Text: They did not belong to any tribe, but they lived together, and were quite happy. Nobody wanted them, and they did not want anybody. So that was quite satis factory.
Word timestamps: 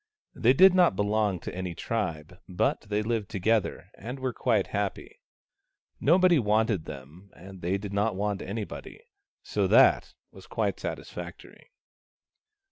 They 0.33 0.53
did 0.53 0.73
not 0.73 0.95
belong 0.95 1.39
to 1.41 1.53
any 1.53 1.75
tribe, 1.75 2.39
but 2.49 2.81
they 2.89 3.03
lived 3.03 3.29
together, 3.29 3.91
and 3.95 4.17
were 4.19 4.33
quite 4.33 4.65
happy. 4.73 5.19
Nobody 5.99 6.39
wanted 6.39 6.85
them, 6.85 7.29
and 7.35 7.61
they 7.61 7.77
did 7.77 7.93
not 7.93 8.15
want 8.15 8.41
anybody. 8.41 9.01
So 9.43 9.67
that 9.67 10.15
was 10.31 10.47
quite 10.47 10.79
satis 10.79 11.11
factory. 11.11 11.69